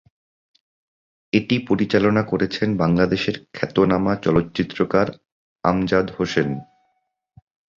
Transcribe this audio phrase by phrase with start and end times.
[1.33, 5.07] এটি পরিচালনা করেছেন বাংলাদেশের খ্যাতনামা চলচ্চিত্রকার
[5.63, 6.49] আমজাদ হোসেন।